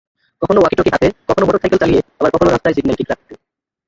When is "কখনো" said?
0.41-0.59, 1.29-1.45, 2.31-2.49